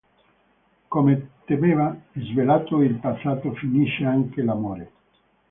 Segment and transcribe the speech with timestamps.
[0.89, 4.91] Come temeva, svelato il passato finisce anche l'amore